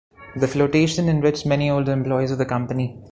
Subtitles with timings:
[0.35, 2.97] The flotation enriched many older employees of the company.